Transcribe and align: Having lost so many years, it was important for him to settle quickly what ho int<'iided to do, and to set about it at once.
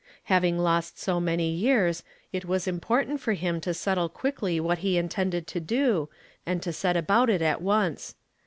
Having 0.33 0.57
lost 0.57 0.97
so 0.97 1.19
many 1.19 1.51
years, 1.51 2.01
it 2.33 2.43
was 2.45 2.67
important 2.67 3.21
for 3.21 3.33
him 3.33 3.61
to 3.61 3.71
settle 3.71 4.09
quickly 4.09 4.59
what 4.59 4.79
ho 4.79 4.87
int<'iided 4.87 5.45
to 5.45 5.59
do, 5.59 6.09
and 6.43 6.59
to 6.63 6.73
set 6.73 6.97
about 6.97 7.29
it 7.29 7.43
at 7.43 7.61
once. 7.61 8.15